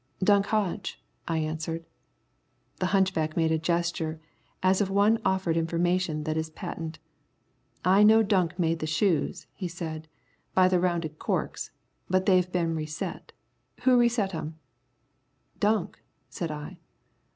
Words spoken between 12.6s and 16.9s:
reset. Who reset 'em?" "Dunk," said I.